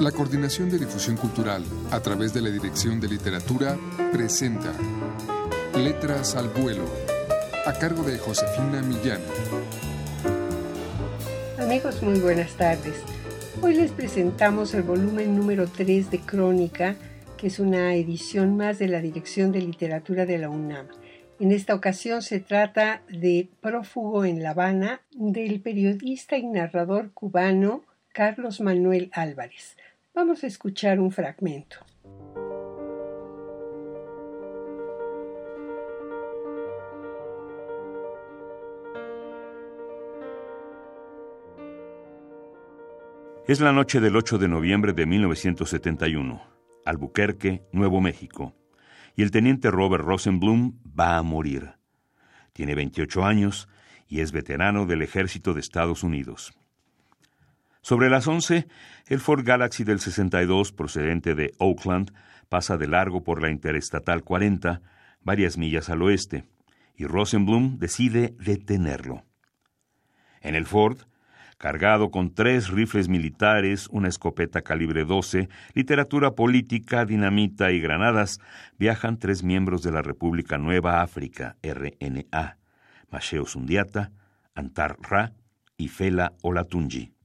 La 0.00 0.12
Coordinación 0.12 0.68
de 0.68 0.78
Difusión 0.78 1.16
Cultural, 1.16 1.64
a 1.90 2.00
través 2.00 2.34
de 2.34 2.42
la 2.42 2.50
Dirección 2.50 3.00
de 3.00 3.08
Literatura, 3.08 3.78
presenta 4.12 4.74
Letras 5.74 6.36
al 6.36 6.48
Vuelo, 6.50 6.84
a 7.64 7.72
cargo 7.72 8.02
de 8.02 8.18
Josefina 8.18 8.82
Millán. 8.82 9.22
Amigos, 11.58 12.02
muy 12.02 12.20
buenas 12.20 12.52
tardes. 12.56 13.02
Hoy 13.62 13.74
les 13.74 13.90
presentamos 13.90 14.74
el 14.74 14.82
volumen 14.82 15.34
número 15.34 15.66
3 15.66 16.10
de 16.10 16.20
Crónica, 16.20 16.96
que 17.38 17.46
es 17.46 17.58
una 17.58 17.94
edición 17.94 18.54
más 18.54 18.78
de 18.78 18.88
la 18.88 19.00
Dirección 19.00 19.50
de 19.50 19.62
Literatura 19.62 20.26
de 20.26 20.36
la 20.36 20.50
UNAM. 20.50 20.88
En 21.40 21.52
esta 21.52 21.74
ocasión 21.74 22.20
se 22.20 22.40
trata 22.40 23.00
de 23.08 23.48
Prófugo 23.62 24.26
en 24.26 24.42
La 24.42 24.50
Habana 24.50 25.00
del 25.12 25.62
periodista 25.62 26.36
y 26.36 26.44
narrador 26.46 27.12
cubano 27.12 27.82
Carlos 28.12 28.60
Manuel 28.60 29.10
Álvarez. 29.12 29.76
Vamos 30.16 30.42
a 30.44 30.46
escuchar 30.46 30.98
un 30.98 31.10
fragmento. 31.10 31.76
Es 43.46 43.60
la 43.60 43.72
noche 43.72 44.00
del 44.00 44.16
8 44.16 44.38
de 44.38 44.48
noviembre 44.48 44.94
de 44.94 45.04
1971, 45.04 46.42
Albuquerque, 46.86 47.66
Nuevo 47.72 48.00
México, 48.00 48.56
y 49.16 49.22
el 49.22 49.30
teniente 49.30 49.70
Robert 49.70 50.02
Rosenblum 50.02 50.78
va 50.98 51.18
a 51.18 51.22
morir. 51.22 51.74
Tiene 52.54 52.74
28 52.74 53.22
años 53.22 53.68
y 54.08 54.20
es 54.20 54.32
veterano 54.32 54.86
del 54.86 55.02
ejército 55.02 55.52
de 55.52 55.60
Estados 55.60 56.02
Unidos. 56.02 56.54
Sobre 57.86 58.10
las 58.10 58.26
11, 58.26 58.66
el 59.06 59.20
Ford 59.20 59.44
Galaxy 59.44 59.84
del 59.84 60.00
62, 60.00 60.72
procedente 60.72 61.36
de 61.36 61.52
Oakland, 61.58 62.12
pasa 62.48 62.76
de 62.76 62.88
largo 62.88 63.22
por 63.22 63.40
la 63.40 63.48
Interestatal 63.48 64.24
40, 64.24 64.82
varias 65.20 65.56
millas 65.56 65.88
al 65.88 66.02
oeste, 66.02 66.42
y 66.96 67.06
Rosenblum 67.06 67.78
decide 67.78 68.34
detenerlo. 68.40 69.22
En 70.40 70.56
el 70.56 70.66
Ford, 70.66 70.98
cargado 71.58 72.10
con 72.10 72.34
tres 72.34 72.70
rifles 72.70 73.08
militares, 73.08 73.86
una 73.92 74.08
escopeta 74.08 74.62
calibre 74.62 75.04
12, 75.04 75.48
literatura 75.74 76.32
política, 76.32 77.04
dinamita 77.04 77.70
y 77.70 77.78
granadas, 77.78 78.40
viajan 78.80 79.16
tres 79.16 79.44
miembros 79.44 79.84
de 79.84 79.92
la 79.92 80.02
República 80.02 80.58
Nueva 80.58 81.02
África, 81.02 81.56
RNA, 81.62 82.58
Macheo 83.12 83.46
Sundiata, 83.46 84.10
Antar 84.56 84.96
Ra 85.08 85.34
y 85.76 85.86
Fela 85.86 86.32
Olatunji. 86.42 87.15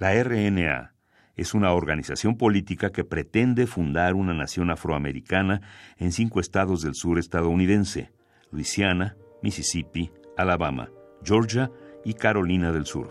La 0.00 0.14
RNA 0.14 0.94
es 1.36 1.52
una 1.52 1.74
organización 1.74 2.38
política 2.38 2.90
que 2.90 3.04
pretende 3.04 3.66
fundar 3.66 4.14
una 4.14 4.32
nación 4.32 4.70
afroamericana 4.70 5.60
en 5.98 6.10
cinco 6.10 6.40
estados 6.40 6.80
del 6.80 6.94
sur 6.94 7.18
estadounidense, 7.18 8.10
Luisiana, 8.50 9.18
Mississippi, 9.42 10.10
Alabama, 10.38 10.88
Georgia 11.22 11.70
y 12.02 12.14
Carolina 12.14 12.72
del 12.72 12.86
Sur. 12.86 13.10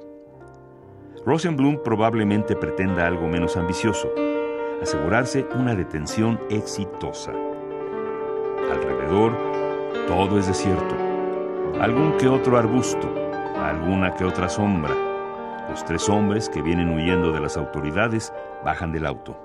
Rosenblum 1.23 1.83
probablemente 1.83 2.55
pretenda 2.55 3.05
algo 3.05 3.27
menos 3.27 3.55
ambicioso, 3.55 4.09
asegurarse 4.81 5.45
una 5.53 5.75
detención 5.75 6.39
exitosa. 6.49 7.33
Alrededor, 8.71 9.37
todo 10.07 10.39
es 10.39 10.47
desierto. 10.47 10.97
Algún 11.79 12.17
que 12.17 12.27
otro 12.27 12.57
arbusto, 12.57 13.13
alguna 13.59 14.15
que 14.15 14.25
otra 14.25 14.49
sombra, 14.49 15.08
los 15.69 15.85
tres 15.85 16.09
hombres 16.09 16.49
que 16.49 16.63
vienen 16.63 16.89
huyendo 16.89 17.31
de 17.31 17.39
las 17.39 17.55
autoridades 17.55 18.33
bajan 18.65 18.91
del 18.91 19.05
auto. 19.05 19.39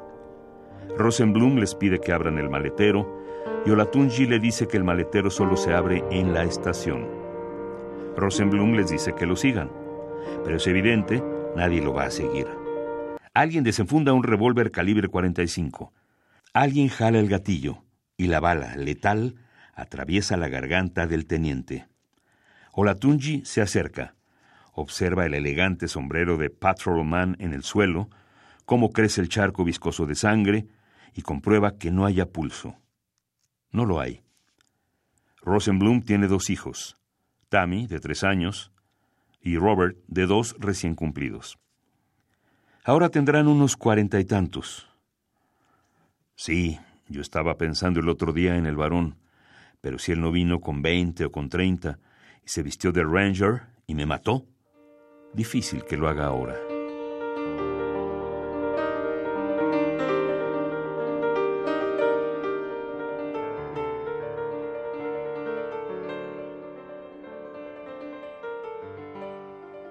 Rosenblum 0.97 1.56
les 1.56 1.75
pide 1.75 2.00
que 2.00 2.12
abran 2.12 2.39
el 2.39 2.48
maletero 2.48 3.22
y 3.67 3.70
Olatunji 3.70 4.27
le 4.27 4.39
dice 4.39 4.67
que 4.67 4.79
el 4.79 4.84
maletero 4.84 5.30
solo 5.30 5.57
se 5.57 5.74
abre 5.74 6.02
en 6.11 6.33
la 6.33 6.45
estación. 6.45 7.07
Rosenblum 8.17 8.74
les 8.74 8.89
dice 8.89 9.14
que 9.14 9.27
lo 9.27 9.36
sigan, 9.36 9.70
pero 10.45 10.57
es 10.57 10.67
evidente, 10.67 11.23
nadie 11.57 11.83
lo 11.83 11.92
va 11.92 12.05
a 12.05 12.11
seguir. 12.11 12.46
Alguien 13.34 13.63
desenfunda 13.63 14.13
un 14.13 14.23
revólver 14.23 14.70
calibre 14.70 15.08
45. 15.08 15.92
Alguien 16.55 16.89
jala 16.89 17.18
el 17.18 17.29
gatillo 17.29 17.83
y 18.17 18.29
la 18.29 18.40
bala, 18.40 18.77
letal, 18.77 19.34
atraviesa 19.74 20.36
la 20.36 20.48
garganta 20.48 21.07
del 21.07 21.27
teniente. 21.27 21.86
Olatunji 22.73 23.45
se 23.45 23.61
acerca 23.61 24.14
observa 24.74 25.24
el 25.27 25.35
elegante 25.35 25.89
sombrero 25.89 26.36
de 26.36 26.51
Patrolman 26.51 27.36
en 27.39 27.52
el 27.52 27.62
suelo, 27.62 28.11
cómo 28.64 28.90
crece 28.90 29.20
el 29.20 29.29
charco 29.29 29.64
viscoso 29.64 30.07
de 30.07 30.14
sangre 30.14 30.67
y 31.14 31.23
comprueba 31.23 31.79
que 31.79 31.90
no 31.90 32.07
haya 32.07 32.27
pulso. 32.27 32.77
No 33.70 33.84
lo 33.86 34.01
hay. 34.01 34.23
Rosenblum 35.42 36.02
tiene 36.02 36.27
dos 36.27 36.51
hijos, 36.51 36.96
Tammy, 37.48 37.86
de 37.86 38.01
tres 38.01 38.24
años, 38.24 38.73
y 39.40 39.58
Robert, 39.58 39.96
de 40.08 40.27
dos 40.27 40.57
recién 40.58 40.95
cumplidos. 40.95 41.58
Ahora 42.84 43.11
tendrán 43.11 43.46
unos 43.46 43.77
cuarenta 43.77 44.18
y 44.18 44.24
tantos. 44.24 44.89
Sí, 46.34 46.80
yo 47.08 47.20
estaba 47.20 47.57
pensando 47.57 48.01
el 48.01 48.08
otro 48.08 48.33
día 48.33 48.57
en 48.57 48.67
el 48.67 48.77
varón, 48.77 49.18
pero 49.80 49.98
si 49.98 50.13
él 50.13 50.20
no 50.20 50.33
vino 50.33 50.61
con 50.61 50.83
veinte 50.83 51.27
o 51.27 51.30
con 51.30 51.48
treinta 51.48 51.98
y 52.45 52.48
se 52.48 52.63
vistió 52.63 52.90
de 52.90 53.05
Ranger 53.05 53.63
y 53.86 53.95
me 53.95 54.07
mató, 54.07 54.46
difícil 55.34 55.84
que 55.84 55.96
lo 55.96 56.08
haga 56.08 56.27
ahora. 56.27 56.56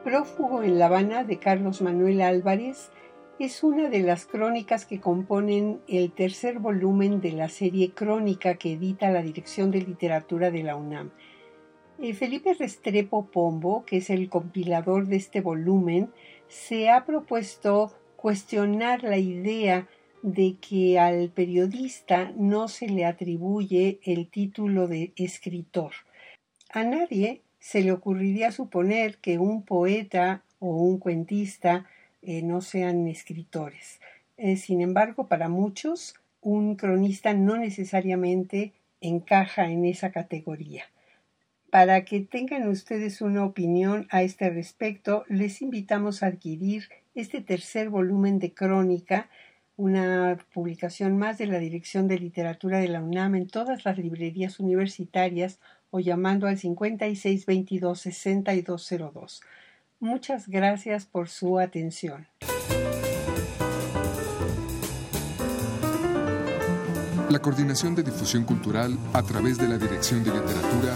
Prófugo 0.03 0.63
en 0.63 0.79
La 0.79 0.85
Habana 0.85 1.23
de 1.23 1.39
Carlos 1.39 1.81
Manuel 1.81 2.21
Álvarez 2.21 2.91
es 3.39 3.63
una 3.63 3.89
de 3.89 3.99
las 4.01 4.25
crónicas 4.25 4.85
que 4.85 5.01
componen 5.01 5.81
el 5.87 6.11
tercer 6.11 6.59
volumen 6.59 7.19
de 7.19 7.31
la 7.31 7.49
serie 7.49 7.91
Crónica 7.93 8.55
que 8.55 8.73
edita 8.73 9.09
la 9.09 9.21
Dirección 9.21 9.71
de 9.71 9.81
Literatura 9.81 10.51
de 10.51 10.63
la 10.63 10.75
UNAM 10.75 11.11
Felipe 12.13 12.53
Restrepo 12.53 13.25
Pombo, 13.25 13.85
que 13.85 13.97
es 13.97 14.09
el 14.09 14.29
compilador 14.29 15.07
de 15.07 15.15
este 15.15 15.41
volumen, 15.41 16.09
se 16.47 16.89
ha 16.89 17.05
propuesto 17.05 17.93
cuestionar 18.15 19.03
la 19.03 19.17
idea 19.17 19.87
de 20.21 20.55
que 20.61 20.99
al 20.99 21.29
periodista 21.29 22.31
no 22.37 22.67
se 22.67 22.87
le 22.87 23.05
atribuye 23.05 23.99
el 24.03 24.27
título 24.27 24.87
de 24.87 25.11
escritor. 25.15 25.91
A 26.71 26.83
nadie 26.83 27.41
se 27.59 27.81
le 27.81 27.91
ocurriría 27.91 28.51
suponer 28.51 29.17
que 29.17 29.37
un 29.37 29.63
poeta 29.63 30.43
o 30.59 30.67
un 30.67 30.97
cuentista 30.97 31.85
eh, 32.21 32.41
no 32.41 32.61
sean 32.61 33.07
escritores. 33.07 33.99
Eh, 34.37 34.55
sin 34.55 34.81
embargo, 34.81 35.27
para 35.27 35.49
muchos, 35.49 36.15
un 36.41 36.75
cronista 36.75 37.33
no 37.33 37.57
necesariamente 37.57 38.71
encaja 39.01 39.69
en 39.69 39.85
esa 39.85 40.11
categoría. 40.11 40.85
Para 41.73 42.05
que 42.05 42.19
tengan 42.19 42.67
ustedes 42.67 43.21
una 43.21 43.43
opinión 43.43 44.07
a 44.11 44.21
este 44.21 44.51
respecto, 44.51 45.23
les 45.27 45.63
invitamos 45.63 46.21
a 46.21 46.27
adquirir 46.27 46.87
este 47.15 47.41
tercer 47.41 47.89
volumen 47.89 48.37
de 48.37 48.53
Crónica, 48.53 49.27
una 49.75 50.37
publicación 50.53 51.17
más 51.17 51.39
de 51.39 51.47
la 51.47 51.57
Dirección 51.57 52.07
de 52.07 52.19
Literatura 52.19 52.77
de 52.77 52.89
la 52.89 53.01
UNAM 53.01 53.33
en 53.33 53.47
todas 53.47 53.85
las 53.85 53.97
librerías 53.97 54.59
universitarias 54.59 55.57
o 55.89 55.99
llamando 55.99 56.45
al 56.45 56.59
5622-6202. 56.59 59.41
Muchas 59.99 60.47
gracias 60.47 61.07
por 61.07 61.27
su 61.27 61.57
atención. 61.57 62.27
La 67.31 67.39
Coordinación 67.39 67.95
de 67.95 68.03
Difusión 68.03 68.43
Cultural 68.43 68.95
a 69.13 69.23
través 69.23 69.57
de 69.57 69.67
la 69.67 69.79
Dirección 69.79 70.23
de 70.23 70.29
Literatura 70.29 70.95